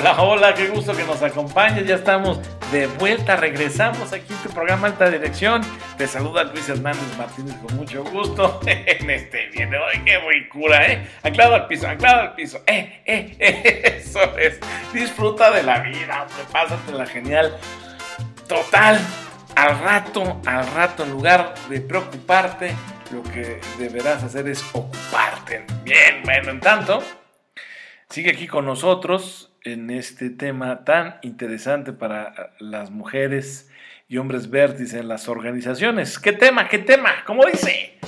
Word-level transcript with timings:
Hola, 0.00 0.22
hola, 0.22 0.54
qué 0.54 0.68
gusto 0.68 0.96
que 0.96 1.02
nos 1.02 1.20
acompañes. 1.24 1.84
Ya 1.84 1.96
estamos 1.96 2.38
de 2.70 2.86
vuelta, 2.86 3.34
regresamos 3.34 4.12
aquí 4.12 4.32
en 4.32 4.38
tu 4.44 4.50
programa 4.50 4.86
Alta 4.86 5.10
Dirección. 5.10 5.60
Te 5.96 6.06
saluda 6.06 6.44
Luis 6.44 6.68
Hernández 6.68 7.16
Martínez 7.18 7.56
con 7.56 7.76
mucho 7.76 8.04
gusto 8.04 8.60
en 8.66 9.10
este 9.10 9.48
video. 9.48 9.80
¡Ay, 9.92 10.04
qué 10.04 10.20
muy 10.20 10.48
cura, 10.48 10.86
eh! 10.86 11.04
Anclado 11.24 11.56
al 11.56 11.66
piso, 11.66 11.88
anclado 11.88 12.20
al 12.20 12.34
piso. 12.36 12.62
¡Eh, 12.68 13.02
eh, 13.06 13.36
eh! 13.40 14.00
Eso 14.04 14.38
es. 14.38 14.60
Disfruta 14.92 15.50
de 15.50 15.64
la 15.64 15.80
vida, 15.80 16.28
hombre, 16.62 16.96
la 16.96 17.06
genial. 17.06 17.58
Total, 18.46 19.00
al 19.56 19.80
rato, 19.80 20.40
al 20.46 20.64
rato, 20.74 21.02
en 21.02 21.10
lugar 21.10 21.54
de 21.68 21.80
preocuparte, 21.80 22.72
lo 23.10 23.24
que 23.24 23.60
deberás 23.78 24.22
hacer 24.22 24.46
es 24.46 24.64
ocuparte. 24.74 25.66
Bien, 25.82 26.22
bueno, 26.22 26.50
en 26.50 26.60
tanto, 26.60 27.02
sigue 28.08 28.30
aquí 28.30 28.46
con 28.46 28.64
nosotros 28.64 29.48
en 29.72 29.90
este 29.90 30.30
tema 30.30 30.84
tan 30.84 31.16
interesante 31.22 31.92
para 31.92 32.52
las 32.58 32.90
mujeres 32.90 33.70
y 34.08 34.16
hombres 34.16 34.50
vértices 34.50 34.94
en 34.94 35.08
las 35.08 35.28
organizaciones. 35.28 36.18
¿Qué 36.18 36.32
tema? 36.32 36.68
¿Qué 36.68 36.78
tema? 36.78 37.10
¿Cómo 37.26 37.44
dice? 37.44 37.98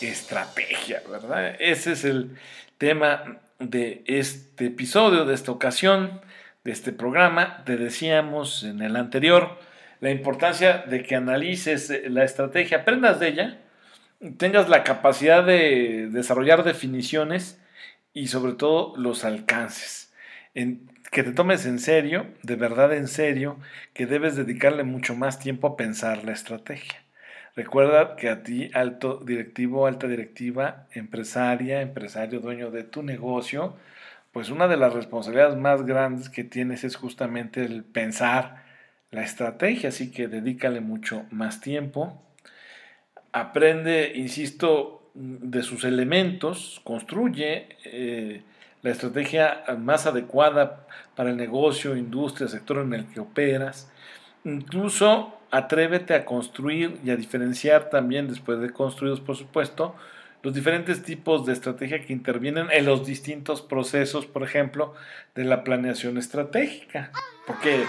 Estrategia, 0.00 1.02
¿verdad? 1.10 1.56
Ese 1.58 1.92
es 1.92 2.04
el 2.04 2.36
tema 2.78 3.38
de 3.58 4.04
este 4.06 4.66
episodio, 4.66 5.24
de 5.24 5.34
esta 5.34 5.50
ocasión, 5.50 6.20
de 6.62 6.70
este 6.70 6.92
programa. 6.92 7.64
Te 7.64 7.76
decíamos 7.76 8.62
en 8.62 8.82
el 8.82 8.94
anterior 8.94 9.58
la 10.00 10.10
importancia 10.10 10.84
de 10.86 11.02
que 11.02 11.16
analices 11.16 11.92
la 12.08 12.22
estrategia, 12.22 12.78
aprendas 12.78 13.18
de 13.18 13.28
ella, 13.28 13.58
tengas 14.36 14.68
la 14.68 14.84
capacidad 14.84 15.44
de 15.44 16.08
desarrollar 16.10 16.62
definiciones 16.62 17.60
y 18.12 18.28
sobre 18.28 18.52
todo 18.52 18.96
los 18.96 19.24
alcances. 19.24 20.07
Que 21.10 21.22
te 21.22 21.32
tomes 21.32 21.66
en 21.66 21.78
serio, 21.78 22.26
de 22.42 22.56
verdad 22.56 22.92
en 22.92 23.08
serio, 23.08 23.58
que 23.94 24.06
debes 24.06 24.36
dedicarle 24.36 24.82
mucho 24.82 25.14
más 25.14 25.38
tiempo 25.38 25.68
a 25.68 25.76
pensar 25.76 26.24
la 26.24 26.32
estrategia. 26.32 27.02
Recuerda 27.54 28.16
que 28.16 28.28
a 28.28 28.42
ti, 28.42 28.70
alto 28.74 29.22
directivo, 29.24 29.86
alta 29.86 30.06
directiva, 30.06 30.86
empresaria, 30.92 31.80
empresario, 31.80 32.40
dueño 32.40 32.70
de 32.70 32.84
tu 32.84 33.02
negocio, 33.02 33.76
pues 34.32 34.50
una 34.50 34.68
de 34.68 34.76
las 34.76 34.92
responsabilidades 34.92 35.56
más 35.56 35.86
grandes 35.86 36.28
que 36.28 36.44
tienes 36.44 36.84
es 36.84 36.96
justamente 36.96 37.64
el 37.64 37.84
pensar 37.84 38.64
la 39.10 39.22
estrategia, 39.22 39.88
así 39.88 40.10
que 40.10 40.28
dedícale 40.28 40.80
mucho 40.80 41.24
más 41.30 41.60
tiempo. 41.60 42.22
Aprende, 43.32 44.12
insisto, 44.14 45.10
de 45.14 45.62
sus 45.62 45.84
elementos, 45.84 46.80
construye 46.84 47.68
eh, 47.84 48.42
la 48.88 48.94
estrategia 48.94 49.64
más 49.78 50.06
adecuada 50.06 50.86
para 51.14 51.30
el 51.30 51.36
negocio, 51.36 51.96
industria, 51.96 52.48
sector 52.48 52.78
en 52.78 52.94
el 52.94 53.06
que 53.06 53.20
operas. 53.20 53.90
Incluso 54.44 55.34
atrévete 55.50 56.14
a 56.14 56.24
construir 56.24 56.98
y 57.04 57.10
a 57.10 57.16
diferenciar 57.16 57.90
también, 57.90 58.28
después 58.28 58.60
de 58.60 58.70
construidos, 58.70 59.20
por 59.20 59.36
supuesto, 59.36 59.94
los 60.42 60.54
diferentes 60.54 61.02
tipos 61.02 61.44
de 61.44 61.52
estrategia 61.52 62.04
que 62.04 62.12
intervienen 62.12 62.68
en 62.70 62.86
los 62.86 63.06
distintos 63.06 63.60
procesos, 63.60 64.24
por 64.24 64.42
ejemplo, 64.42 64.94
de 65.34 65.44
la 65.44 65.64
planeación 65.64 66.16
estratégica. 66.16 67.10
Porque 67.46 67.82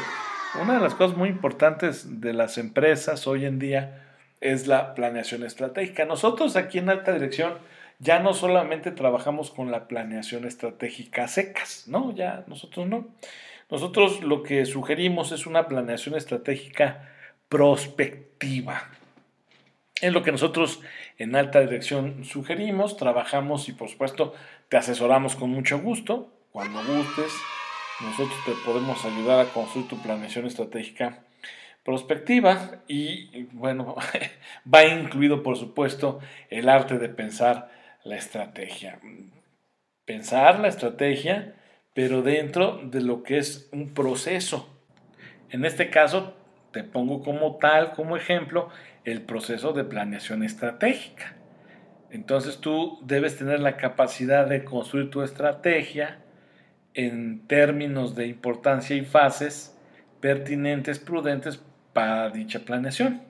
una 0.61 0.73
de 0.73 0.79
las 0.81 0.95
cosas 0.95 1.15
muy 1.15 1.29
importantes 1.29 2.19
de 2.19 2.33
las 2.33 2.57
empresas 2.57 3.27
hoy 3.27 3.45
en 3.45 3.59
día 3.59 4.05
es 4.41 4.67
la 4.67 4.95
planeación 4.95 5.43
estratégica. 5.43 6.05
Nosotros 6.05 6.55
aquí 6.55 6.79
en 6.79 6.89
Alta 6.89 7.13
Dirección 7.13 7.53
ya 7.99 8.19
no 8.19 8.33
solamente 8.33 8.91
trabajamos 8.91 9.51
con 9.51 9.71
la 9.71 9.87
planeación 9.87 10.45
estratégica 10.45 11.27
secas, 11.27 11.83
¿no? 11.87 12.15
Ya 12.15 12.45
nosotros 12.47 12.87
no. 12.87 13.07
Nosotros 13.69 14.23
lo 14.23 14.41
que 14.41 14.65
sugerimos 14.65 15.33
es 15.33 15.45
una 15.45 15.67
planeación 15.67 16.15
estratégica 16.15 17.09
prospectiva. 17.49 18.89
Es 20.01 20.13
lo 20.13 20.23
que 20.23 20.31
nosotros 20.31 20.79
en 21.17 21.35
alta 21.35 21.59
dirección 21.59 22.23
sugerimos, 22.23 22.95
trabajamos 22.95 23.67
y 23.67 23.73
por 23.73 23.89
supuesto 23.89 24.33
te 24.69 24.77
asesoramos 24.77 25.35
con 25.35 25.49
mucho 25.49 25.77
gusto. 25.79 26.31
Cuando 26.51 26.79
gustes, 26.79 27.33
nosotros 27.99 28.39
te 28.45 28.53
podemos 28.65 29.03
ayudar 29.03 29.45
a 29.45 29.49
construir 29.49 29.89
tu 29.89 30.01
planeación 30.01 30.45
estratégica 30.45 31.19
prospectiva 31.83 32.81
y 32.87 33.43
bueno, 33.51 33.95
va 34.73 34.85
incluido 34.85 35.43
por 35.43 35.57
supuesto 35.57 36.19
el 36.49 36.69
arte 36.69 36.97
de 36.97 37.09
pensar 37.09 37.78
la 38.03 38.15
estrategia. 38.15 38.99
Pensar 40.05 40.59
la 40.59 40.67
estrategia, 40.67 41.55
pero 41.93 42.21
dentro 42.21 42.79
de 42.83 43.01
lo 43.01 43.23
que 43.23 43.37
es 43.37 43.69
un 43.71 43.93
proceso. 43.93 44.69
En 45.49 45.65
este 45.65 45.89
caso, 45.89 46.35
te 46.71 46.83
pongo 46.83 47.23
como 47.23 47.57
tal, 47.57 47.93
como 47.93 48.15
ejemplo, 48.15 48.69
el 49.05 49.21
proceso 49.21 49.73
de 49.73 49.83
planeación 49.83 50.43
estratégica. 50.43 51.35
Entonces 52.11 52.57
tú 52.57 52.99
debes 53.03 53.37
tener 53.37 53.59
la 53.59 53.77
capacidad 53.77 54.47
de 54.47 54.63
construir 54.63 55.09
tu 55.09 55.21
estrategia, 55.21 56.19
en 56.93 57.47
términos 57.47 58.15
de 58.15 58.27
importancia 58.27 58.95
y 58.95 59.05
fases 59.05 59.77
pertinentes, 60.19 60.99
prudentes 60.99 61.61
para 61.93 62.29
dicha 62.29 62.59
planeación. 62.59 63.21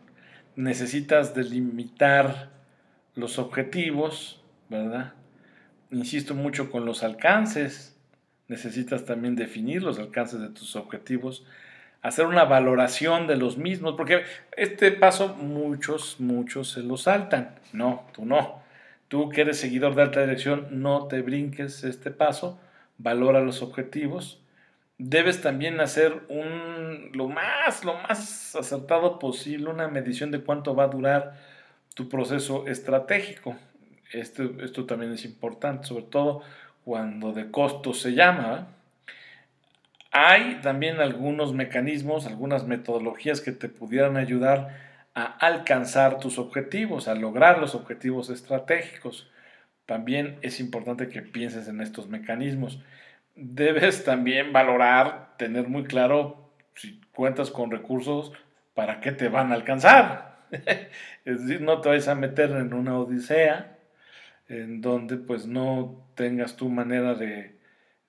Necesitas 0.55 1.35
delimitar 1.35 2.49
los 3.15 3.37
objetivos, 3.37 4.38
¿verdad? 4.69 5.13
Insisto 5.91 6.33
mucho 6.35 6.71
con 6.71 6.85
los 6.85 7.03
alcances. 7.03 7.97
Necesitas 8.47 9.05
también 9.05 9.35
definir 9.35 9.83
los 9.83 9.99
alcances 9.99 10.39
de 10.39 10.49
tus 10.49 10.75
objetivos, 10.75 11.45
hacer 12.01 12.25
una 12.25 12.45
valoración 12.45 13.27
de 13.27 13.35
los 13.35 13.57
mismos, 13.57 13.95
porque 13.95 14.23
este 14.55 14.91
paso 14.91 15.35
muchos, 15.35 16.19
muchos 16.19 16.71
se 16.71 16.81
lo 16.81 16.97
saltan. 16.97 17.55
No, 17.73 18.07
tú 18.13 18.25
no. 18.25 18.63
Tú 19.07 19.29
que 19.29 19.41
eres 19.41 19.59
seguidor 19.59 19.95
de 19.95 20.03
alta 20.03 20.21
dirección, 20.21 20.67
no 20.71 21.07
te 21.07 21.21
brinques 21.21 21.83
este 21.83 22.11
paso 22.11 22.59
valora 22.99 23.41
los 23.41 23.63
objetivos. 23.63 24.39
Debes 24.99 25.41
también 25.41 25.79
hacer 25.79 26.21
un, 26.27 27.09
lo, 27.13 27.27
más, 27.27 27.83
lo 27.83 27.95
más 27.95 28.55
acertado 28.55 29.17
posible, 29.17 29.69
una 29.69 29.87
medición 29.87 30.29
de 30.29 30.41
cuánto 30.41 30.75
va 30.75 30.83
a 30.83 30.89
durar 30.89 31.33
tu 31.95 32.07
proceso 32.09 32.67
estratégico. 32.67 33.55
Esto, 34.11 34.43
esto 34.61 34.85
también 34.85 35.11
es 35.11 35.25
importante, 35.25 35.87
sobre 35.87 36.05
todo 36.05 36.41
cuando 36.83 37.33
de 37.33 37.51
costo 37.51 37.93
se 37.93 38.13
llama. 38.13 38.67
Hay 40.11 40.59
también 40.61 40.99
algunos 40.99 41.53
mecanismos, 41.53 42.25
algunas 42.25 42.65
metodologías 42.65 43.41
que 43.41 43.51
te 43.51 43.69
pudieran 43.69 44.17
ayudar 44.17 44.75
a 45.13 45.25
alcanzar 45.25 46.19
tus 46.19 46.39
objetivos, 46.39 47.07
a 47.07 47.15
lograr 47.15 47.59
los 47.59 47.75
objetivos 47.75 48.29
estratégicos 48.29 49.29
también 49.89 50.37
es 50.43 50.59
importante 50.59 51.09
que 51.09 51.23
pienses 51.23 51.67
en 51.67 51.81
estos 51.81 52.07
mecanismos. 52.09 52.79
Debes 53.33 54.03
también 54.03 54.53
valorar, 54.53 55.29
tener 55.37 55.67
muy 55.67 55.85
claro 55.85 56.51
si 56.75 57.01
cuentas 57.11 57.49
con 57.49 57.71
recursos, 57.71 58.31
para 58.75 58.99
qué 58.99 59.11
te 59.11 59.29
van 59.29 59.51
a 59.51 59.55
alcanzar. 59.55 60.45
es 61.25 61.41
decir, 61.41 61.61
no 61.61 61.81
te 61.81 61.89
vayas 61.89 62.07
a 62.07 62.13
meter 62.13 62.51
en 62.51 62.75
una 62.75 62.99
odisea 62.99 63.78
en 64.49 64.81
donde 64.81 65.17
pues 65.17 65.45
no 65.45 66.05
tengas 66.15 66.55
tu 66.55 66.69
manera 66.69 67.13
de, 67.13 67.55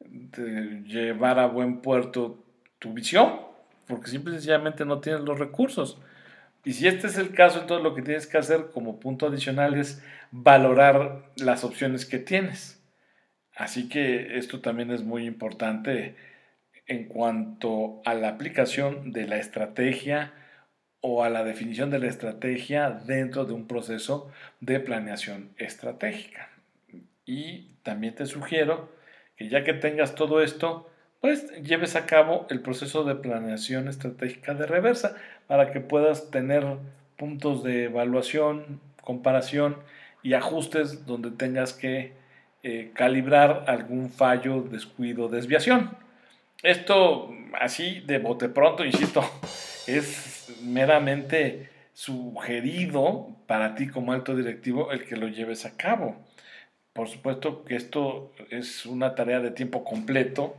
de 0.01 0.83
llevar 0.87 1.39
a 1.39 1.47
buen 1.47 1.83
puerto 1.83 2.45
tu 2.79 2.93
visión, 2.95 3.43
porque 3.87 4.11
simple 4.11 4.33
y 4.33 4.37
sencillamente 4.37 4.85
no 4.85 5.01
tienes 5.01 5.23
los 5.23 5.39
recursos. 5.39 6.01
Y 6.65 6.73
si 6.73 6.89
este 6.89 7.07
es 7.07 7.19
el 7.19 7.33
caso, 7.33 7.61
entonces 7.61 7.85
lo 7.85 7.95
que 7.95 8.03
tienes 8.03 8.27
que 8.27 8.39
hacer 8.39 8.71
como 8.73 9.01
punto 9.01 9.27
adicional 9.27 9.75
es 9.75 10.03
valorar 10.31 11.31
las 11.37 11.63
opciones 11.65 12.05
que 12.07 12.19
tienes. 12.19 12.83
Así 13.55 13.89
que 13.89 14.39
esto 14.39 14.61
también 14.61 14.91
es 14.91 15.03
muy 15.03 15.27
importante 15.27 16.17
en 16.87 17.07
cuanto 17.07 18.01
a 18.05 18.15
la 18.15 18.29
aplicación 18.29 19.13
de 19.13 19.27
la 19.27 19.37
estrategia 19.37 20.33
o 21.01 21.25
a 21.25 21.31
la 21.31 21.45
definición 21.45 21.91
de 21.91 21.99
la 21.99 22.09
estrategia 22.09 22.91
dentro 22.91 23.45
de 23.45 23.55
un 23.55 23.67
proceso 23.67 24.31
de 24.61 24.81
planeación 24.81 25.51
estratégica. 25.57 26.51
Y 27.25 27.69
también 27.83 28.15
te 28.15 28.27
sugiero 28.27 28.91
que 29.37 29.49
ya 29.49 29.65
que 29.65 29.73
tengas 29.73 30.15
todo 30.15 30.43
esto, 30.43 30.91
pues 31.21 31.51
lleves 31.63 31.97
a 31.97 32.07
cabo 32.07 32.47
el 32.51 32.61
proceso 32.61 33.05
de 33.05 33.15
planeación 33.15 33.89
estratégica 33.89 34.55
de 34.55 34.67
reversa 34.67 35.17
para 35.47 35.73
que 35.73 35.81
puedas 35.81 36.31
tener 36.31 36.65
puntos 37.17 37.63
de 37.63 37.85
evaluación, 37.85 38.81
comparación 39.03 39.77
y 40.23 40.35
ajustes 40.35 41.07
donde 41.07 41.31
tengas 41.31 41.73
que 41.73 42.13
eh, 42.63 42.91
calibrar 42.95 43.65
algún 43.69 44.11
fallo, 44.11 44.63
descuido, 44.63 45.29
desviación. 45.29 45.91
Esto 46.63 47.31
así 47.59 48.01
de 48.01 48.19
bote 48.19 48.51
pronto, 48.51 48.85
insisto, 48.85 49.23
es 49.87 50.55
meramente 50.63 51.69
sugerido 51.93 53.29
para 53.47 53.75
ti 53.75 53.89
como 53.89 54.13
alto 54.13 54.35
directivo 54.35 54.93
el 54.93 55.05
que 55.05 55.17
lo 55.17 55.29
lleves 55.29 55.67
a 55.67 55.77
cabo. 55.77 56.17
Por 56.93 57.09
supuesto 57.09 57.65
que 57.65 57.77
esto 57.77 58.33
es 58.51 58.87
una 58.87 59.15
tarea 59.15 59.41
de 59.41 59.51
tiempo 59.51 59.85
completo, 59.85 60.57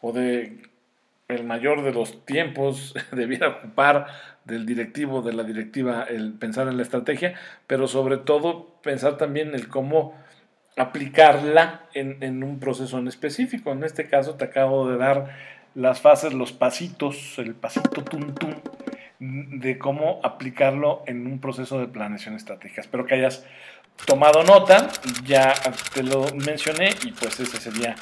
o 0.00 0.12
de 0.12 0.62
el 1.28 1.44
mayor 1.44 1.82
de 1.82 1.92
los 1.92 2.24
tiempos 2.24 2.94
debiera 3.12 3.48
ocupar 3.48 4.06
del 4.44 4.66
directivo, 4.66 5.22
de 5.22 5.32
la 5.32 5.44
directiva, 5.44 6.04
el 6.08 6.32
pensar 6.32 6.66
en 6.68 6.76
la 6.76 6.82
estrategia, 6.82 7.34
pero 7.66 7.86
sobre 7.86 8.16
todo 8.16 8.74
pensar 8.82 9.16
también 9.16 9.54
el 9.54 9.68
cómo 9.68 10.14
aplicarla 10.76 11.82
en, 11.94 12.42
un 12.42 12.58
proceso 12.58 12.98
en 12.98 13.06
específico. 13.06 13.70
En 13.72 13.84
este 13.84 14.08
caso 14.08 14.34
te 14.34 14.44
acabo 14.44 14.88
de 14.90 14.96
dar 14.96 15.36
las 15.74 16.00
fases, 16.00 16.32
los 16.32 16.52
pasitos, 16.52 17.38
el 17.38 17.54
pasito 17.54 18.02
tum 18.02 18.34
tum, 18.34 18.54
de 19.18 19.78
cómo 19.78 20.20
aplicarlo 20.22 21.02
en 21.06 21.26
un 21.26 21.40
proceso 21.40 21.78
de 21.78 21.86
planeación 21.86 22.34
estratégica. 22.34 22.80
Espero 22.80 23.06
que 23.06 23.14
hayas 23.14 23.46
tomado 24.06 24.42
nota, 24.42 24.88
ya 25.24 25.52
te 25.94 26.02
lo 26.02 26.26
mencioné 26.34 26.90
y 27.04 27.12
pues 27.12 27.38
ese 27.38 27.58
sería 27.58 27.94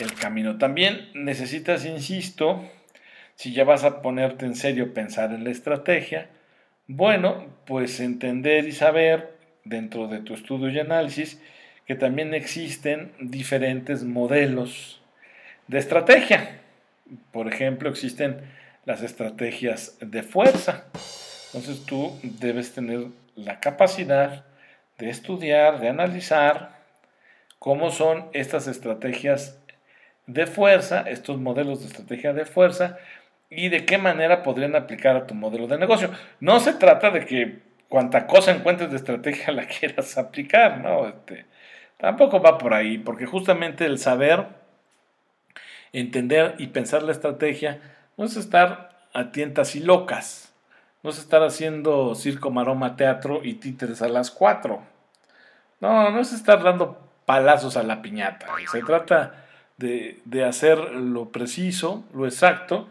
el 0.00 0.14
camino. 0.14 0.58
También 0.58 1.10
necesitas, 1.14 1.84
insisto, 1.84 2.62
si 3.34 3.52
ya 3.52 3.64
vas 3.64 3.84
a 3.84 4.02
ponerte 4.02 4.46
en 4.46 4.56
serio 4.56 4.94
pensar 4.94 5.32
en 5.32 5.44
la 5.44 5.50
estrategia, 5.50 6.30
bueno, 6.86 7.46
pues 7.66 8.00
entender 8.00 8.66
y 8.66 8.72
saber 8.72 9.36
dentro 9.64 10.08
de 10.08 10.20
tu 10.20 10.34
estudio 10.34 10.68
y 10.70 10.78
análisis 10.78 11.40
que 11.86 11.94
también 11.94 12.34
existen 12.34 13.12
diferentes 13.20 14.04
modelos 14.04 15.00
de 15.68 15.78
estrategia. 15.78 16.61
Por 17.30 17.48
ejemplo, 17.48 17.88
existen 17.88 18.40
las 18.84 19.02
estrategias 19.02 19.96
de 20.00 20.22
fuerza. 20.22 20.84
Entonces 21.46 21.84
tú 21.84 22.18
debes 22.22 22.72
tener 22.72 23.06
la 23.34 23.60
capacidad 23.60 24.44
de 24.98 25.10
estudiar, 25.10 25.80
de 25.80 25.88
analizar 25.88 26.82
cómo 27.58 27.90
son 27.90 28.26
estas 28.32 28.66
estrategias 28.66 29.58
de 30.26 30.46
fuerza, 30.46 31.02
estos 31.02 31.38
modelos 31.38 31.80
de 31.80 31.86
estrategia 31.86 32.32
de 32.32 32.44
fuerza, 32.44 32.98
y 33.54 33.68
de 33.68 33.84
qué 33.84 33.98
manera 33.98 34.42
podrían 34.42 34.74
aplicar 34.76 35.16
a 35.16 35.26
tu 35.26 35.34
modelo 35.34 35.66
de 35.66 35.78
negocio. 35.78 36.10
No 36.40 36.58
se 36.58 36.72
trata 36.72 37.10
de 37.10 37.26
que 37.26 37.58
cuanta 37.88 38.26
cosa 38.26 38.50
encuentres 38.50 38.90
de 38.90 38.96
estrategia 38.96 39.52
la 39.52 39.66
quieras 39.66 40.16
aplicar, 40.16 40.78
¿no? 40.80 41.06
Este, 41.06 41.44
tampoco 41.98 42.40
va 42.40 42.56
por 42.56 42.72
ahí, 42.72 42.98
porque 42.98 43.26
justamente 43.26 43.84
el 43.84 43.98
saber, 43.98 44.46
entender 45.92 46.54
y 46.58 46.68
pensar 46.68 47.02
la 47.02 47.12
estrategia 47.12 47.80
no 48.16 48.24
es 48.24 48.36
estar 48.36 48.90
a 49.12 49.30
tientas 49.30 49.76
y 49.76 49.80
locas, 49.80 50.52
no 51.02 51.10
es 51.10 51.18
estar 51.18 51.42
haciendo 51.42 52.14
circo, 52.14 52.50
maroma, 52.50 52.96
teatro 52.96 53.40
y 53.42 53.54
títeres 53.54 54.02
a 54.02 54.08
las 54.08 54.30
cuatro. 54.30 54.82
No, 55.80 56.10
no 56.10 56.20
es 56.20 56.32
estar 56.32 56.62
dando 56.62 56.98
palazos 57.26 57.76
a 57.76 57.82
la 57.82 58.02
piñata. 58.02 58.46
Se 58.70 58.82
trata 58.82 59.44
de, 59.76 60.20
de 60.24 60.44
hacer 60.44 60.78
lo 60.78 61.30
preciso, 61.30 62.04
lo 62.14 62.26
exacto, 62.26 62.88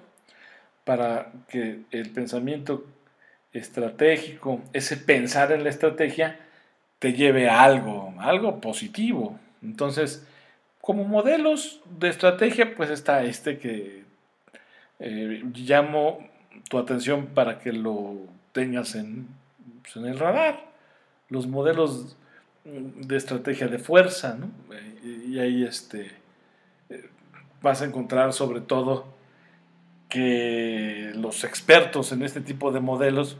para 0.83 1.31
que 1.48 1.80
el 1.92 2.09
pensamiento 2.09 2.86
estratégico, 3.53 4.62
ese 4.74 4.98
pensar 4.98 5.51
en 5.51 5.63
la 5.63 5.69
estrategia, 5.69 6.39
te 7.00 7.13
lleve 7.13 7.50
a 7.50 7.63
algo, 7.63 8.13
algo 8.19 8.62
positivo. 8.62 9.39
Entonces, 9.63 10.27
como 10.81 11.06
modelos 11.06 11.81
de 12.00 12.10
estrategia, 12.10 12.75
pues 12.75 12.89
está 12.89 13.24
este 13.24 13.60
que 13.60 14.04
eh, 15.00 15.44
llamo 15.54 16.28
tu 16.69 16.80
atención 16.80 17.28
para 17.28 17.60
que 17.60 17.72
lo 17.72 18.18
tengas 18.51 18.95
en, 18.95 19.28
pues, 19.81 19.95
en, 19.95 20.06
el 20.06 20.19
radar. 20.19 20.72
Los 21.30 21.48
modelos 21.48 22.18
de 22.66 23.16
estrategia 23.16 23.68
de 23.68 23.80
fuerza, 23.80 24.38
¿no? 24.38 24.51
Y 25.04 25.39
ahí 25.39 25.63
este, 25.63 26.12
eh, 26.89 27.10
vas 27.62 27.81
a 27.81 27.86
encontrar 27.86 28.34
sobre 28.34 28.62
todo 28.62 29.06
que 30.10 31.13
los 31.16 31.44
expertos 31.44 32.12
en 32.12 32.22
este 32.22 32.42
tipo 32.42 32.72
de 32.72 32.81
modelos 32.81 33.38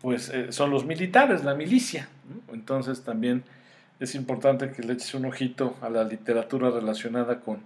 pues 0.00 0.28
eh, 0.28 0.52
son 0.52 0.70
los 0.70 0.84
militares, 0.84 1.44
la 1.44 1.54
milicia. 1.54 2.08
Entonces 2.52 3.02
también 3.02 3.42
es 4.00 4.14
importante 4.14 4.70
que 4.72 4.82
le 4.82 4.94
eches 4.94 5.14
un 5.14 5.26
ojito 5.26 5.76
a 5.80 5.88
la 5.88 6.04
literatura 6.04 6.70
relacionada 6.70 7.40
con, 7.40 7.60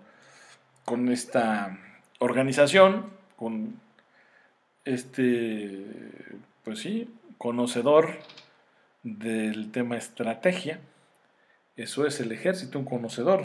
con 0.85 1.09
esta 1.09 1.79
organización, 2.19 3.11
con 3.37 3.81
este, 4.85 5.87
pues 6.65 6.81
sí, 6.81 7.15
conocedor 7.39 8.19
del 9.03 9.71
tema 9.71 9.97
estrategia. 9.97 10.81
Eso 11.77 12.07
es 12.07 12.21
el 12.21 12.33
ejército, 12.33 12.79
un 12.79 12.85
conocedor 12.85 13.45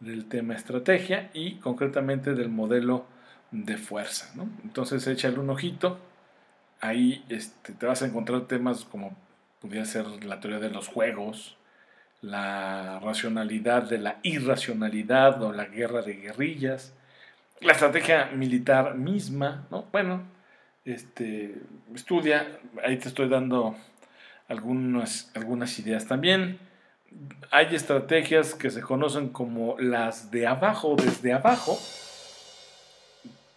del 0.00 0.28
tema 0.28 0.54
estrategia 0.54 1.30
y 1.32 1.56
concretamente 1.56 2.34
del 2.34 2.48
modelo 2.48 3.06
de 3.52 3.76
fuerza. 3.76 4.32
¿no? 4.34 4.48
Entonces 4.64 5.06
échale 5.06 5.38
un 5.38 5.50
ojito. 5.50 5.98
Ahí 6.80 7.24
este, 7.28 7.72
te 7.72 7.86
vas 7.86 8.02
a 8.02 8.06
encontrar 8.06 8.48
temas 8.48 8.84
como 8.84 9.16
pudiera 9.60 9.84
ser 9.84 10.24
la 10.24 10.40
teoría 10.40 10.58
de 10.58 10.70
los 10.70 10.88
juegos, 10.88 11.56
la 12.22 13.00
racionalidad 13.00 13.82
de 13.82 13.98
la 13.98 14.18
irracionalidad 14.22 15.42
o 15.42 15.52
la 15.52 15.66
guerra 15.66 16.02
de 16.02 16.14
guerrillas, 16.14 16.94
la 17.60 17.72
estrategia 17.72 18.30
militar 18.34 18.94
misma, 18.94 19.66
¿no? 19.70 19.84
Bueno, 19.92 20.22
este, 20.84 21.56
estudia, 21.94 22.46
ahí 22.84 22.96
te 22.96 23.08
estoy 23.08 23.28
dando 23.28 23.76
algunas, 24.48 25.30
algunas 25.34 25.78
ideas 25.78 26.06
también. 26.06 26.58
Hay 27.50 27.74
estrategias 27.74 28.54
que 28.54 28.70
se 28.70 28.80
conocen 28.80 29.28
como 29.28 29.76
las 29.78 30.30
de 30.30 30.46
abajo, 30.46 30.96
desde 30.96 31.32
abajo, 31.32 31.78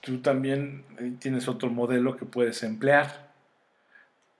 tú 0.01 0.19
también 0.19 0.83
tienes 1.19 1.47
otro 1.47 1.69
modelo 1.69 2.15
que 2.15 2.25
puedes 2.25 2.61
emplear. 2.63 3.25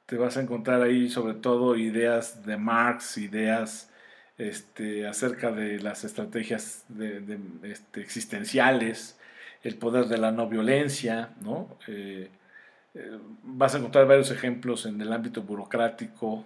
Te 0.06 0.18
vas 0.18 0.38
a 0.38 0.42
encontrar 0.42 0.82
ahí 0.84 1.10
sobre 1.10 1.34
todo 1.34 1.76
ideas 1.76 2.46
de 2.46 2.58
Marx, 2.58 3.18
ideas 3.18 3.92
este, 4.38 5.08
acerca 5.08 5.52
de 5.52 5.80
las 5.80 6.04
estrategias 6.04 6.86
este, 7.64 8.02
existenciales, 8.02 9.18
el 9.64 9.78
poder 9.78 10.06
de 10.06 10.18
la 10.18 10.32
no 10.32 10.48
violencia, 10.48 11.30
¿no? 11.42 11.78
Eh, 11.88 12.30
eh, 12.94 13.18
vas 13.44 13.76
a 13.76 13.80
encontrar 13.80 14.08
varios 14.08 14.32
ejemplos 14.32 14.86
en 14.86 15.02
el 15.02 15.12
ámbito 15.12 15.42
burocrático, 15.42 16.46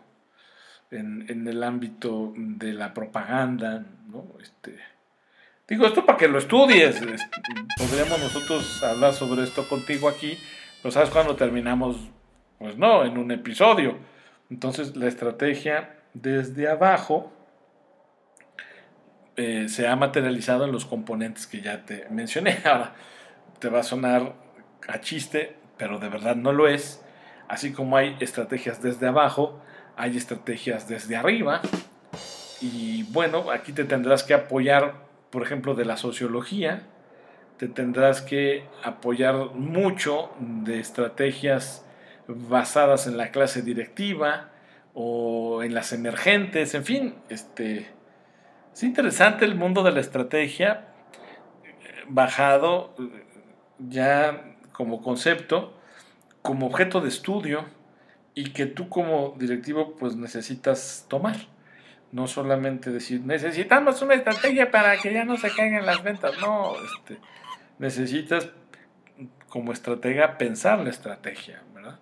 en, 0.91 1.25
en 1.30 1.47
el 1.47 1.63
ámbito 1.63 2.33
de 2.36 2.74
la 2.74 2.94
propaganda, 2.94 3.86
¿no? 4.07 4.25
Este, 4.41 4.77
Digo, 5.69 5.86
esto 5.86 6.03
para 6.03 6.18
que 6.18 6.27
lo 6.27 6.39
estudies. 6.39 7.00
Podríamos 7.77 8.19
nosotros 8.19 8.84
hablar 8.84 9.13
sobre 9.13 9.43
esto 9.43 9.69
contigo 9.69 10.10
aquí, 10.10 10.36
pero 10.81 10.91
¿sabes 10.91 11.12
cuándo 11.12 11.36
terminamos? 11.36 11.96
Pues 12.58 12.75
no, 12.75 13.05
en 13.05 13.19
un 13.19 13.29
episodio. 13.31 13.96
Entonces, 14.50 14.96
la 14.96 15.08
estrategia 15.08 15.96
desde 16.15 16.67
abajo 16.67 17.31
eh, 19.39 19.69
se 19.69 19.88
ha 19.88 19.96
materializado 19.96 20.65
en 20.65 20.72
los 20.72 20.86
componentes 20.86 21.48
que 21.48 21.62
ya 21.62 21.86
te 21.86 22.08
mencioné. 22.10 22.60
Ahora, 22.65 22.93
te 23.60 23.69
va 23.69 23.79
a 23.79 23.84
sonar 23.84 24.34
a 24.88 25.01
chiste, 25.01 25.55
pero 25.77 26.00
de 26.00 26.10
verdad 26.10 26.36
no 26.36 26.51
lo 26.51 26.67
es. 26.67 27.03
Así 27.48 27.72
como 27.72 27.98
hay 27.98 28.15
estrategias 28.19 28.81
desde 28.81 29.08
abajo, 29.08 29.62
hay 29.96 30.17
estrategias 30.17 30.88
desde 30.88 31.15
arriba. 31.15 31.62
Y 32.62 33.03
bueno, 33.12 33.51
aquí 33.51 33.72
te 33.72 33.86
tendrás 33.86 34.24
que 34.24 34.34
apoyar 34.34 35.10
por 35.29 35.43
ejemplo, 35.43 35.75
de 35.75 35.86
la 35.86 35.98
sociología, 35.98 36.84
te 37.58 37.67
tendrás 37.67 38.22
que 38.22 38.63
apoyar 38.84 39.51
mucho 39.53 40.31
de 40.39 40.79
estrategias 40.79 41.86
basadas 42.27 43.08
en 43.08 43.17
la 43.17 43.31
clase 43.31 43.62
directiva 43.62 44.51
o 44.93 45.62
en 45.63 45.74
las 45.74 45.93
emergentes, 45.93 46.74
en 46.74 46.84
fin, 46.84 47.15
este, 47.29 47.88
es 48.73 48.83
interesante 48.83 49.45
el 49.45 49.55
mundo 49.55 49.83
de 49.83 49.91
la 49.91 49.99
estrategia 49.99 50.88
bajado 52.07 52.95
ya 53.77 54.55
como 54.71 55.01
concepto, 55.01 55.77
como 56.41 56.67
objeto 56.67 57.01
de 57.01 57.09
estudio 57.09 57.65
y 58.33 58.51
que 58.51 58.65
tú 58.65 58.89
como 58.89 59.35
directivo 59.38 59.95
pues 59.97 60.15
necesitas 60.15 61.05
tomar. 61.07 61.35
No 62.11 62.25
solamente 62.25 62.89
decir, 62.89 63.21
necesitamos 63.21 64.01
una 64.01 64.15
estrategia 64.15 64.71
para 64.71 64.97
que 64.97 65.13
ya 65.13 65.25
no 65.25 65.38
se 65.38 65.51
caigan 65.51 65.85
las 65.85 66.01
ventas. 66.01 66.33
No, 66.41 66.73
este, 66.75 67.19
necesitas 67.77 68.49
como 69.47 69.73
estratega 69.73 70.38
pensar 70.38 70.79
la 70.79 70.89
estrategia, 70.89 71.61
¿verdad? 71.73 71.99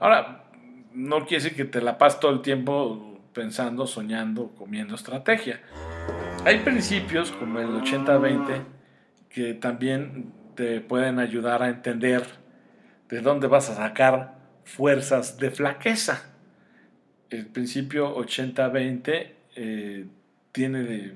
Ahora, 0.00 0.44
no 0.92 1.20
quiere 1.26 1.42
decir 1.42 1.56
que 1.56 1.64
te 1.64 1.80
la 1.80 1.98
pases 1.98 2.18
todo 2.18 2.32
el 2.32 2.42
tiempo 2.42 3.20
pensando, 3.32 3.86
soñando, 3.86 4.48
comiendo 4.56 4.94
estrategia. 4.94 5.60
Hay 6.44 6.60
principios 6.60 7.32
como 7.32 7.58
el 7.60 7.68
80-20 7.68 8.64
que 9.28 9.54
también 9.54 10.32
te 10.54 10.80
pueden 10.80 11.18
ayudar 11.18 11.62
a 11.62 11.68
entender 11.68 12.22
de 13.08 13.20
dónde 13.20 13.46
vas 13.46 13.70
a 13.70 13.74
sacar 13.74 14.38
fuerzas 14.64 15.38
de 15.38 15.50
flaqueza 15.50 16.28
el 17.30 17.46
principio 17.46 18.16
80-20 18.16 19.32
eh, 19.56 20.06
tiene 20.52 21.12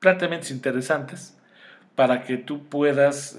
planteamientos 0.00 0.50
interesantes 0.50 1.36
para 1.94 2.24
que 2.24 2.36
tú 2.36 2.68
puedas 2.68 3.38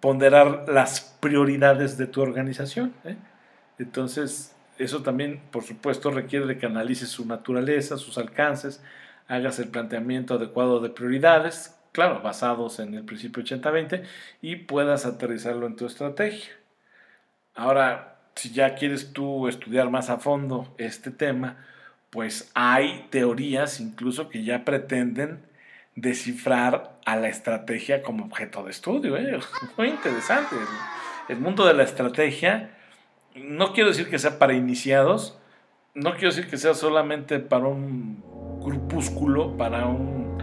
ponderar 0.00 0.66
las 0.68 1.00
prioridades 1.20 1.98
de 1.98 2.06
tu 2.06 2.22
organización. 2.22 2.94
¿eh? 3.04 3.16
Entonces, 3.78 4.54
eso 4.78 5.02
también, 5.02 5.40
por 5.50 5.64
supuesto, 5.64 6.10
requiere 6.10 6.58
que 6.58 6.66
analices 6.66 7.08
su 7.08 7.26
naturaleza, 7.26 7.96
sus 7.96 8.18
alcances, 8.18 8.82
hagas 9.28 9.58
el 9.58 9.68
planteamiento 9.68 10.34
adecuado 10.34 10.80
de 10.80 10.90
prioridades, 10.90 11.76
claro, 11.92 12.20
basados 12.22 12.78
en 12.78 12.94
el 12.94 13.04
principio 13.04 13.42
80-20, 13.42 14.04
y 14.42 14.56
puedas 14.56 15.06
aterrizarlo 15.06 15.66
en 15.66 15.76
tu 15.76 15.86
estrategia. 15.86 16.52
Ahora, 17.54 18.16
si 18.34 18.52
ya 18.52 18.74
quieres 18.74 19.12
tú 19.12 19.48
estudiar 19.48 19.90
más 19.90 20.10
a 20.10 20.18
fondo 20.18 20.74
este 20.78 21.10
tema, 21.10 21.64
pues 22.10 22.50
hay 22.54 23.06
teorías 23.10 23.80
incluso 23.80 24.28
que 24.28 24.44
ya 24.44 24.64
pretenden 24.64 25.40
descifrar 25.96 26.98
a 27.04 27.16
la 27.16 27.28
estrategia 27.28 28.02
como 28.02 28.24
objeto 28.24 28.64
de 28.64 28.70
estudio. 28.70 29.16
¿eh? 29.16 29.38
Muy 29.76 29.88
interesante. 29.88 30.56
El 31.28 31.38
mundo 31.38 31.66
de 31.66 31.74
la 31.74 31.84
estrategia, 31.84 32.76
no 33.34 33.72
quiero 33.72 33.90
decir 33.90 34.10
que 34.10 34.18
sea 34.18 34.38
para 34.38 34.54
iniciados, 34.54 35.38
no 35.94 36.12
quiero 36.12 36.28
decir 36.28 36.48
que 36.48 36.56
sea 36.56 36.74
solamente 36.74 37.38
para 37.38 37.66
un 37.66 38.22
grupúsculo, 38.64 39.56
para 39.56 39.86
un 39.86 40.36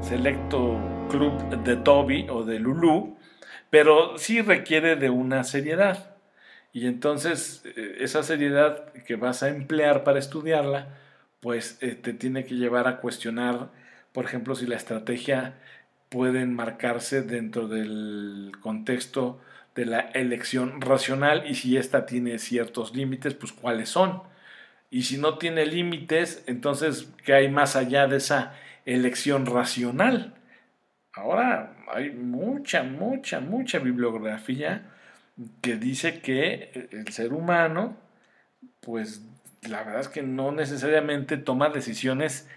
selecto 0.00 0.78
club 1.10 1.38
de 1.64 1.76
Toby 1.76 2.26
o 2.30 2.44
de 2.44 2.58
Lulu, 2.60 3.16
pero 3.70 4.16
sí 4.18 4.40
requiere 4.40 4.96
de 4.96 5.10
una 5.10 5.44
seriedad. 5.44 6.16
Y 6.72 6.86
entonces 6.86 7.62
eh, 7.76 7.96
esa 8.00 8.22
seriedad 8.22 8.92
que 9.06 9.16
vas 9.16 9.42
a 9.42 9.48
emplear 9.48 10.04
para 10.04 10.18
estudiarla, 10.18 10.88
pues 11.40 11.78
eh, 11.82 11.94
te 11.94 12.12
tiene 12.14 12.44
que 12.44 12.54
llevar 12.54 12.88
a 12.88 13.00
cuestionar 13.00 13.70
por 14.14 14.26
ejemplo, 14.26 14.54
si 14.54 14.66
la 14.66 14.76
estrategia 14.76 15.56
puede 16.08 16.40
enmarcarse 16.40 17.22
dentro 17.22 17.66
del 17.66 18.52
contexto 18.60 19.40
de 19.74 19.86
la 19.86 19.98
elección 19.98 20.80
racional 20.80 21.50
y 21.50 21.56
si 21.56 21.76
ésta 21.76 22.06
tiene 22.06 22.38
ciertos 22.38 22.94
límites, 22.94 23.34
pues 23.34 23.50
cuáles 23.50 23.88
son. 23.88 24.22
Y 24.90 25.02
si 25.02 25.18
no 25.18 25.38
tiene 25.38 25.66
límites, 25.66 26.44
entonces, 26.46 27.08
¿qué 27.24 27.34
hay 27.34 27.50
más 27.50 27.76
allá 27.76 28.06
de 28.06 28.18
esa 28.18 28.54
elección 28.84 29.46
racional? 29.46 30.34
Ahora 31.12 31.76
hay 31.92 32.10
mucha, 32.10 32.82
mucha, 32.82 33.40
mucha 33.40 33.78
bibliografía 33.78 34.90
que 35.62 35.76
dice 35.76 36.20
que 36.20 36.88
el 36.92 37.08
ser 37.12 37.32
humano, 37.32 37.96
pues 38.80 39.22
la 39.62 39.82
verdad 39.82 40.00
es 40.00 40.08
que 40.08 40.22
no 40.22 40.52
necesariamente 40.52 41.36
toma 41.36 41.70
decisiones 41.70 42.48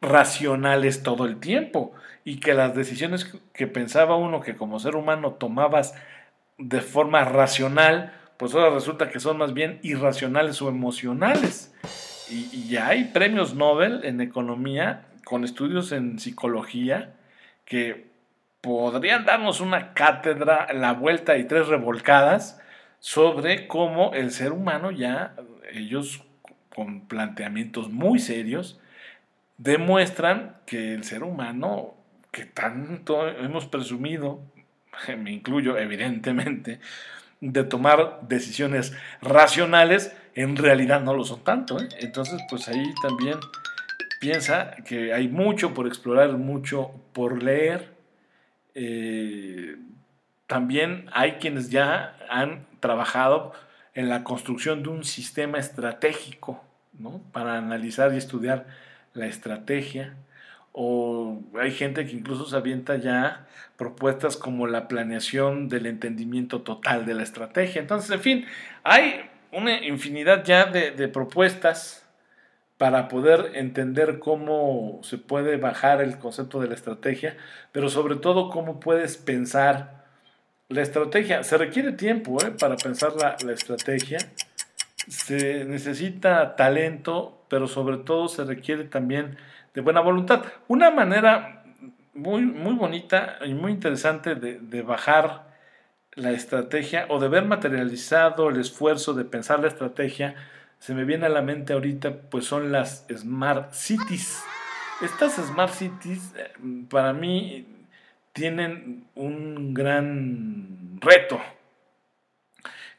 racionales 0.00 1.02
todo 1.02 1.26
el 1.26 1.38
tiempo 1.40 1.92
y 2.24 2.40
que 2.40 2.54
las 2.54 2.74
decisiones 2.74 3.32
que 3.52 3.66
pensaba 3.66 4.16
uno 4.16 4.40
que 4.40 4.56
como 4.56 4.78
ser 4.78 4.96
humano 4.96 5.34
tomabas 5.34 5.94
de 6.58 6.80
forma 6.80 7.24
racional, 7.24 8.12
pues 8.40 8.54
ahora 8.54 8.70
resulta 8.70 9.10
que 9.10 9.20
son 9.20 9.36
más 9.36 9.52
bien 9.52 9.80
irracionales 9.82 10.62
o 10.62 10.70
emocionales. 10.70 11.74
Y, 12.30 12.68
ya 12.70 12.88
hay 12.88 13.04
premios 13.04 13.54
Nobel 13.54 14.00
en 14.02 14.22
economía 14.22 15.04
con 15.26 15.44
estudios 15.44 15.92
en 15.92 16.18
psicología 16.18 17.12
que 17.66 18.06
podrían 18.62 19.26
darnos 19.26 19.60
una 19.60 19.92
cátedra, 19.92 20.72
la 20.72 20.94
vuelta 20.94 21.36
y 21.36 21.44
tres 21.44 21.68
revolcadas 21.68 22.58
sobre 22.98 23.68
cómo 23.68 24.14
el 24.14 24.30
ser 24.30 24.52
humano 24.52 24.90
ya, 24.90 25.36
ellos 25.74 26.22
con 26.74 27.08
planteamientos 27.08 27.90
muy 27.90 28.18
serios, 28.20 28.80
demuestran 29.58 30.56
que 30.64 30.94
el 30.94 31.04
ser 31.04 31.24
humano, 31.24 31.94
que 32.30 32.46
tanto 32.46 33.28
hemos 33.28 33.66
presumido, 33.66 34.40
me 35.18 35.30
incluyo 35.30 35.76
evidentemente, 35.76 36.80
de 37.40 37.64
tomar 37.64 38.20
decisiones 38.22 38.92
racionales, 39.22 40.14
en 40.34 40.56
realidad 40.56 41.00
no 41.00 41.14
lo 41.14 41.24
son 41.24 41.42
tanto. 41.42 41.80
¿eh? 41.80 41.88
Entonces, 42.00 42.40
pues 42.48 42.68
ahí 42.68 42.92
también 43.02 43.38
piensa 44.20 44.76
que 44.84 45.12
hay 45.12 45.28
mucho 45.28 45.74
por 45.74 45.86
explorar, 45.86 46.30
mucho 46.32 46.92
por 47.12 47.42
leer. 47.42 47.94
Eh, 48.74 49.76
también 50.46 51.06
hay 51.12 51.32
quienes 51.32 51.70
ya 51.70 52.16
han 52.28 52.66
trabajado 52.80 53.52
en 53.94 54.08
la 54.08 54.24
construcción 54.24 54.82
de 54.82 54.90
un 54.90 55.04
sistema 55.04 55.58
estratégico 55.58 56.62
¿no? 56.98 57.20
para 57.32 57.56
analizar 57.56 58.12
y 58.12 58.18
estudiar 58.18 58.66
la 59.14 59.26
estrategia, 59.26 60.14
o 60.72 61.40
hay 61.58 61.72
gente 61.72 62.06
que 62.06 62.12
incluso 62.12 62.46
se 62.46 62.56
avienta 62.56 62.96
ya 62.96 63.46
propuestas 63.76 64.36
como 64.36 64.66
la 64.66 64.88
planeación 64.88 65.68
del 65.68 65.86
entendimiento 65.86 66.62
total 66.62 67.06
de 67.06 67.14
la 67.14 67.22
estrategia. 67.22 67.80
Entonces, 67.80 68.10
en 68.10 68.20
fin, 68.20 68.46
hay 68.84 69.22
una 69.52 69.84
infinidad 69.84 70.44
ya 70.44 70.66
de, 70.66 70.90
de 70.90 71.08
propuestas 71.08 72.06
para 72.80 73.08
poder 73.08 73.52
entender 73.56 74.20
cómo 74.20 75.00
se 75.02 75.18
puede 75.18 75.58
bajar 75.58 76.00
el 76.00 76.18
concepto 76.18 76.60
de 76.60 76.68
la 76.68 76.74
estrategia, 76.74 77.36
pero 77.72 77.90
sobre 77.90 78.16
todo 78.16 78.48
cómo 78.48 78.80
puedes 78.80 79.18
pensar 79.18 80.06
la 80.70 80.80
estrategia. 80.80 81.42
Se 81.42 81.58
requiere 81.58 81.92
tiempo 81.92 82.38
¿eh? 82.42 82.52
para 82.58 82.76
pensar 82.76 83.12
la, 83.16 83.36
la 83.44 83.52
estrategia, 83.52 84.18
se 85.08 85.64
necesita 85.64 86.56
talento, 86.56 87.44
pero 87.48 87.66
sobre 87.66 87.98
todo 87.98 88.28
se 88.28 88.44
requiere 88.44 88.84
también 88.84 89.36
de 89.74 89.80
buena 89.80 90.00
voluntad. 90.00 90.44
Una 90.68 90.90
manera 90.90 91.64
muy, 92.14 92.42
muy 92.42 92.74
bonita 92.74 93.38
y 93.44 93.54
muy 93.54 93.72
interesante 93.72 94.34
de, 94.34 94.82
bajar 94.82 95.50
la 96.14 96.32
estrategia 96.32 97.06
o 97.08 97.20
de 97.20 97.28
ver 97.28 97.44
materializado 97.44 98.50
el 98.50 98.58
esfuerzo 98.58 99.14
de 99.14 99.24
pensar 99.24 99.60
la 99.60 99.68
estrategia, 99.68 100.34
se 100.78 100.94
me 100.94 101.04
viene 101.04 101.26
a 101.26 101.28
la 101.28 101.42
mente 101.42 101.72
ahorita, 101.72 102.22
pues 102.30 102.46
son 102.46 102.72
las 102.72 103.06
Smart 103.14 103.72
Cities. 103.72 104.42
Estas 105.02 105.34
Smart 105.34 105.72
Cities 105.72 106.34
eh, 106.36 106.52
para 106.88 107.12
mí 107.12 107.66
tienen 108.32 109.04
un 109.14 109.72
gran 109.74 110.98
reto. 111.00 111.40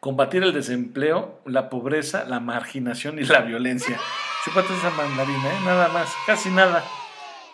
Combatir 0.01 0.41
el 0.41 0.51
desempleo, 0.51 1.39
la 1.45 1.69
pobreza, 1.69 2.25
la 2.25 2.39
marginación 2.39 3.19
y 3.19 3.23
la 3.23 3.41
violencia. 3.41 3.99
Chúpate 4.43 4.73
esa 4.73 4.89
mandarina, 4.89 5.53
¿eh? 5.53 5.59
nada 5.63 5.89
más, 5.89 6.11
casi 6.25 6.49
nada. 6.49 6.83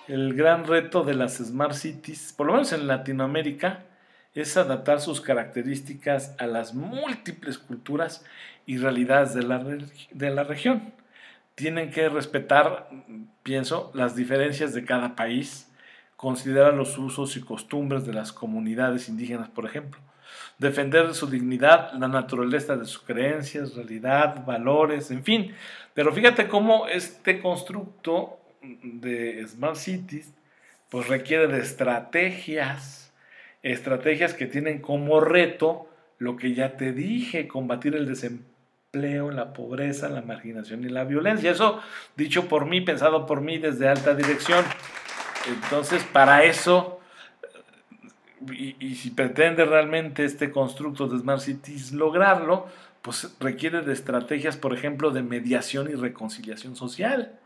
El 0.08 0.34
gran 0.34 0.66
reto 0.66 1.04
de 1.04 1.13
las 1.13 1.39
Smart 1.39 1.74
Cities, 1.74 2.32
por 2.32 2.48
lo 2.48 2.54
menos 2.54 2.72
en 2.72 2.88
Latinoamérica, 2.88 3.84
es 4.34 4.56
adaptar 4.56 5.01
sus 5.01 5.20
características 5.20 6.36
a 6.39 6.48
las 6.48 6.74
múltiples 6.74 7.58
culturas 7.58 8.24
y 8.66 8.77
realidades 8.77 9.34
de 9.34 9.44
la, 9.44 9.60
de 9.60 10.30
la 10.30 10.46
región. 10.46 10.94
Tienen 11.56 11.92
que 11.92 12.08
respetar, 12.08 12.89
pienso, 13.44 13.92
las 13.94 14.16
diferencias 14.16 14.74
de 14.74 14.86
cada 14.86 15.18
país, 15.18 15.70
considerar 16.16 16.75
los 16.75 16.98
usos 16.98 17.36
y 17.36 17.42
costumbres 17.42 18.06
de 18.06 18.13
las 18.13 18.32
comunidades 18.32 19.10
indígenas, 19.10 19.50
por 19.50 19.66
ejemplo, 19.66 20.00
defender 20.57 21.13
su 21.13 21.27
dignidad, 21.27 21.93
la 21.93 22.07
naturaleza 22.07 22.75
de 22.75 22.85
sus 22.85 22.99
creencias, 22.99 23.75
realidad, 23.75 24.43
valores, 24.45 25.11
en 25.11 25.23
fin. 25.23 25.53
Pero 25.93 26.11
fíjate 26.13 26.47
cómo 26.47 26.87
este 26.87 27.39
constructo 27.41 28.39
de 28.61 29.45
Smart 29.47 29.75
Cities 29.75 30.33
pues 30.89 31.07
requiere 31.07 31.47
de 31.47 31.59
estrategias, 31.59 33.13
estrategias 33.61 34.33
que 34.33 34.45
tienen 34.45 34.79
como 34.81 35.19
reto 35.19 35.89
lo 36.17 36.37
que 36.37 36.53
ya 36.53 36.77
te 36.77 36.93
dije, 36.93 37.47
combatir 37.47 37.95
el 37.95 38.07
desempleo, 38.07 39.31
la 39.31 39.53
pobreza, 39.53 40.09
la 40.09 40.21
marginación 40.21 40.83
y 40.83 40.89
la 40.89 41.03
violencia. 41.03 41.51
Eso 41.51 41.81
dicho 42.15 42.47
por 42.47 42.65
mí, 42.65 42.81
pensado 42.81 43.25
por 43.25 43.41
mí 43.41 43.57
desde 43.57 43.87
alta 43.87 44.15
dirección. 44.15 44.65
Entonces, 45.47 46.03
para 46.03 46.43
eso 46.43 46.97
y, 48.51 48.96
si 48.96 49.12
pretende 49.12 49.65
realmente 49.65 50.25
este 50.25 50.51
constructo 50.51 51.08
de 51.08 51.20
Smart 51.20 51.41
Cities 51.41 51.91
lograrlo, 51.91 52.67
pues 53.01 53.36
requiere 53.39 53.82
de 53.82 53.94
estrategias, 53.94 54.58
por 54.58 54.74
ejemplo, 54.74 55.12
de 55.12 55.24
mediación 55.24 55.89
y 55.89 55.96
reconciliación 55.96 56.75
social. 56.75 57.39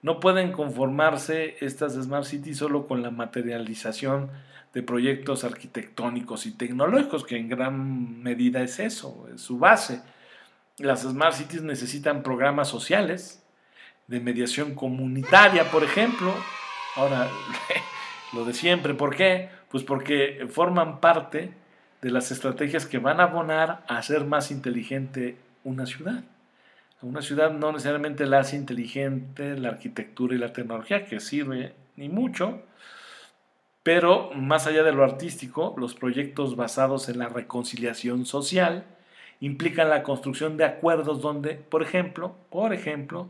No 0.00 0.20
pueden 0.20 0.52
conformarse 0.52 1.56
estas 1.60 1.94
Smart 1.94 2.24
Cities 2.24 2.58
solo 2.58 2.86
con 2.86 3.02
la 3.02 3.10
materialización 3.10 4.30
de 4.74 4.82
proyectos 4.82 5.44
arquitectónicos 5.44 6.46
y 6.46 6.52
tecnológicos, 6.52 7.24
que 7.24 7.36
en 7.36 7.48
gran 7.48 8.22
medida 8.22 8.62
es 8.62 8.80
eso, 8.80 9.28
es 9.32 9.40
su 9.42 9.58
base. 9.58 10.02
Las 10.78 11.02
Smart 11.02 11.34
Cities 11.34 11.62
necesitan 11.62 12.22
programas 12.22 12.68
sociales, 12.68 13.42
de 14.06 14.20
mediación 14.20 14.74
comunitaria, 14.74 15.70
por 15.70 15.84
ejemplo. 15.84 16.34
Ahora, 16.96 17.30
lo 18.32 18.44
de 18.44 18.52
siempre, 18.54 18.94
¿por 18.94 19.16
qué? 19.16 19.48
Pues 19.72 19.84
porque 19.84 20.46
forman 20.50 21.00
parte 21.00 21.54
de 22.02 22.10
las 22.10 22.30
estrategias 22.30 22.84
que 22.84 22.98
van 22.98 23.20
a 23.20 23.24
abonar 23.24 23.84
a 23.88 23.96
hacer 23.96 24.24
más 24.24 24.50
inteligente 24.50 25.38
una 25.64 25.86
ciudad. 25.86 26.24
una 27.00 27.22
ciudad 27.22 27.50
no 27.50 27.72
necesariamente 27.72 28.26
la 28.26 28.40
hace 28.40 28.54
inteligente 28.54 29.56
la 29.56 29.70
arquitectura 29.70 30.34
y 30.34 30.38
la 30.38 30.52
tecnología, 30.52 31.06
que 31.06 31.18
sirve 31.18 31.74
ni 31.96 32.08
mucho, 32.08 32.62
Pero 33.82 34.30
más 34.34 34.68
allá 34.68 34.84
de 34.84 34.92
lo 34.92 35.02
artístico, 35.02 35.74
los 35.76 35.94
proyectos 35.94 36.54
basados 36.54 37.08
en 37.08 37.18
la 37.18 37.28
reconciliación 37.28 38.26
social 38.26 38.84
implican 39.40 39.90
la 39.90 40.04
construcción 40.04 40.56
de 40.56 40.64
acuerdos 40.64 41.20
donde, 41.20 41.54
por 41.54 41.82
ejemplo, 41.82 42.36
por 42.50 42.72
ejemplo, 42.72 43.28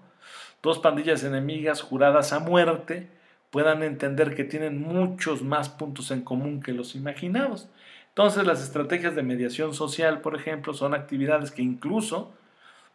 dos 0.63 0.79
pandillas 0.79 1.25
enemigas 1.25 1.81
juradas 1.81 2.35
a 2.35 2.41
muerte 2.41 3.09
puedan 3.53 3.83
entender 3.83 4.35
que 4.35 4.45
tienen 4.45 4.81
muchos 4.81 5.43
más 5.43 5.69
puntos 5.69 6.11
en 6.11 6.23
común 6.23 6.63
que 6.63 6.73
los 6.73 6.95
imaginados. 6.95 7.69
Entonces 8.09 8.47
las 8.47 8.63
estrategias 8.63 9.15
de 9.15 9.23
mediación 9.23 9.75
social, 9.75 10.23
por 10.23 10.35
ejemplo, 10.35 10.73
son 10.73 10.95
actividades 10.95 11.51
que 11.51 11.61
incluso 11.61 12.33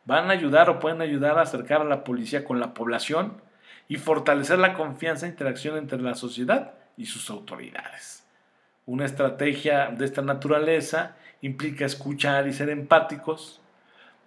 van 0.06 0.32
a 0.32 0.34
ayudar 0.34 0.72
o 0.72 0.80
pueden 0.80 1.02
ayudar 1.02 1.38
a 1.38 1.44
acercar 1.44 1.82
a 1.82 1.86
la 1.86 2.04
policía 2.04 2.44
con 2.44 2.60
la 2.60 2.74
población 2.74 3.40
y 3.88 3.98
fortalecer 3.98 4.58
la 4.58 4.74
confianza 4.74 5.28
e 5.28 5.30
interacción 5.30 5.78
entre 5.78 6.02
la 6.02 6.16
sociedad 6.16 6.74
y 6.98 7.06
sus 7.06 7.30
autoridades. 7.30 8.26
Una 8.88 9.06
estrategia 9.06 9.92
de 9.92 10.06
esta 10.06 10.24
naturaleza 10.24 11.18
implica 11.42 11.86
escuchar 11.86 12.48
y 12.48 12.54
ser 12.54 12.70
empáticos, 12.70 13.62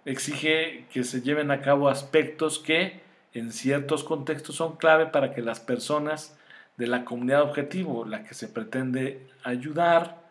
exige 0.05 0.85
que 0.93 1.03
se 1.03 1.21
lleven 1.21 1.51
a 1.51 1.59
cabo 1.59 1.89
aspectos 1.89 2.57
que 2.57 3.01
en 3.33 3.51
ciertos 3.51 4.03
contextos 4.03 4.55
son 4.55 4.75
clave 4.75 5.07
para 5.07 5.33
que 5.33 5.41
las 5.41 5.59
personas 5.59 6.35
de 6.77 6.87
la 6.87 7.05
comunidad 7.05 7.43
objetivo, 7.43 8.05
la 8.05 8.23
que 8.23 8.33
se 8.33 8.47
pretende 8.47 9.27
ayudar 9.43 10.21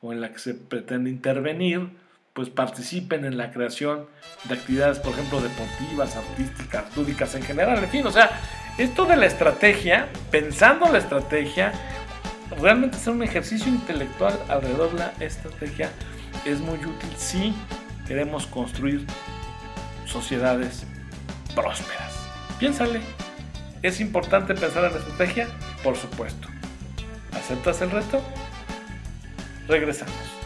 o 0.00 0.12
en 0.12 0.20
la 0.20 0.32
que 0.32 0.38
se 0.38 0.54
pretende 0.54 1.10
intervenir, 1.10 1.90
pues 2.32 2.50
participen 2.50 3.24
en 3.24 3.36
la 3.36 3.50
creación 3.50 4.06
de 4.44 4.54
actividades, 4.54 5.00
por 5.00 5.12
ejemplo, 5.12 5.40
deportivas, 5.40 6.16
artísticas, 6.16 6.96
lúdicas 6.96 7.34
en 7.34 7.42
general, 7.42 7.82
en 7.82 7.90
fin, 7.90 8.06
o 8.06 8.12
sea, 8.12 8.30
esto 8.78 9.06
de 9.06 9.16
la 9.16 9.26
estrategia, 9.26 10.08
pensando 10.30 10.88
la 10.88 10.98
estrategia, 10.98 11.72
realmente 12.60 12.96
hacer 12.96 13.12
un 13.12 13.24
ejercicio 13.24 13.68
intelectual 13.68 14.38
alrededor 14.48 14.92
de 14.92 14.98
la 14.98 15.12
estrategia 15.18 15.90
es 16.44 16.60
muy 16.60 16.78
útil 16.78 17.10
si 17.16 17.54
queremos 18.06 18.46
construir 18.46 19.04
sociedades 20.06 20.86
prósperas. 21.54 22.07
Piénsale, 22.58 23.00
¿es 23.82 24.00
importante 24.00 24.54
pensar 24.54 24.84
en 24.84 24.92
la 24.92 24.98
estrategia? 24.98 25.48
Por 25.84 25.96
supuesto. 25.96 26.48
¿Aceptas 27.32 27.80
el 27.82 27.90
reto? 27.92 28.20
Regresamos. 29.68 30.37